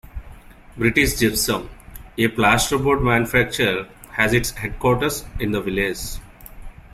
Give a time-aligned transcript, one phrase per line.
[0.77, 1.69] British Gypsum,
[2.17, 6.17] a plasterboard manufacturer, has its headquarters in the village.